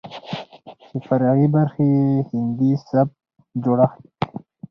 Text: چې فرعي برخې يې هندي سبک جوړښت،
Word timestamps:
چې 0.89 0.97
فرعي 1.05 1.47
برخې 1.55 1.85
يې 1.95 2.07
هندي 2.29 2.71
سبک 2.89 3.17
جوړښت، 3.63 4.03